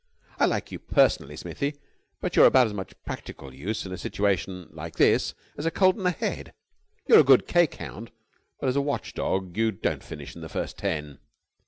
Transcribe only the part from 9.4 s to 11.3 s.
you don't finish in the first ten."